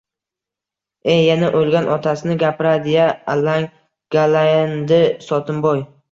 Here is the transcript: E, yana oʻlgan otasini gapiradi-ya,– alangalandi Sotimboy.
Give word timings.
E, 1.15 1.17
yana 1.25 1.49
oʻlgan 1.59 1.89
otasini 1.95 2.37
gapiradi-ya,– 2.43 3.03
alangalandi 3.33 4.99
Sotimboy. 5.27 5.83